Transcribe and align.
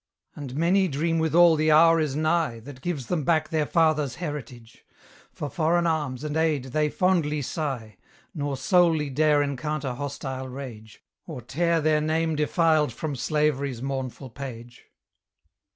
And 0.35 0.55
many 0.55 0.87
dream 0.87 1.19
withal 1.19 1.55
the 1.55 1.69
hour 1.71 1.99
is 1.99 2.15
nigh 2.15 2.59
That 2.61 2.81
gives 2.81 3.05
them 3.05 3.23
back 3.23 3.49
their 3.49 3.67
fathers' 3.67 4.15
heritage: 4.15 4.83
For 5.31 5.47
foreign 5.47 5.85
arms 5.85 6.23
and 6.23 6.35
aid 6.35 6.63
they 6.73 6.89
fondly 6.89 7.43
sigh, 7.43 7.97
Nor 8.33 8.57
solely 8.57 9.11
dare 9.11 9.43
encounter 9.43 9.93
hostile 9.93 10.47
rage, 10.47 11.03
Or 11.27 11.39
tear 11.39 11.81
their 11.81 12.01
name 12.01 12.35
defiled 12.35 12.91
from 12.91 13.15
Slavery's 13.15 13.83
mournful 13.83 14.31
page. 14.31 14.85